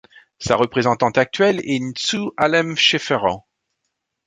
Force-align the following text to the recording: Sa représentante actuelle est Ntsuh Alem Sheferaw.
Sa 0.39 0.55
représentante 0.55 1.19
actuelle 1.19 1.61
est 1.63 1.79
Ntsuh 1.79 2.31
Alem 2.35 2.75
Sheferaw. 2.75 3.45